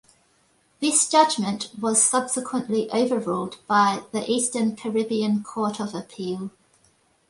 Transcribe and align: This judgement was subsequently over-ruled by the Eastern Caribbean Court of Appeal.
This 0.79 1.07
judgement 1.07 1.69
was 1.79 2.03
subsequently 2.03 2.89
over-ruled 2.89 3.57
by 3.67 4.01
the 4.11 4.27
Eastern 4.27 4.75
Caribbean 4.75 5.43
Court 5.43 5.79
of 5.79 5.93
Appeal. 5.93 6.49